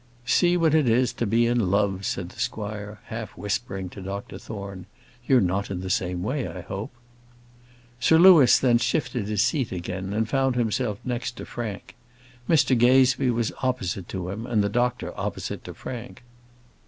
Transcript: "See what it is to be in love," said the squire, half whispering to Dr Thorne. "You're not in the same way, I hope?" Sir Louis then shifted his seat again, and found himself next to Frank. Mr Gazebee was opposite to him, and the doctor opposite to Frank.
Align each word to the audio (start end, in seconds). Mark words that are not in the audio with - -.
"See 0.25 0.57
what 0.57 0.73
it 0.73 0.89
is 0.89 1.13
to 1.13 1.27
be 1.27 1.45
in 1.45 1.69
love," 1.69 2.07
said 2.07 2.29
the 2.29 2.39
squire, 2.39 2.99
half 3.03 3.37
whispering 3.37 3.87
to 3.89 4.01
Dr 4.01 4.39
Thorne. 4.39 4.87
"You're 5.27 5.39
not 5.41 5.69
in 5.69 5.81
the 5.81 5.91
same 5.91 6.23
way, 6.23 6.47
I 6.47 6.61
hope?" 6.61 6.89
Sir 7.99 8.17
Louis 8.17 8.57
then 8.57 8.79
shifted 8.79 9.27
his 9.27 9.43
seat 9.43 9.71
again, 9.71 10.11
and 10.11 10.27
found 10.27 10.55
himself 10.55 10.97
next 11.05 11.33
to 11.37 11.45
Frank. 11.45 11.93
Mr 12.49 12.75
Gazebee 12.75 13.29
was 13.29 13.53
opposite 13.61 14.09
to 14.09 14.29
him, 14.29 14.47
and 14.47 14.63
the 14.63 14.69
doctor 14.69 15.13
opposite 15.15 15.63
to 15.65 15.75
Frank. 15.75 16.23